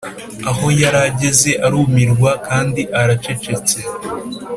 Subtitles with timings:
[0.49, 3.77] aho yari ahagaze arumirwa kandi aracecetse.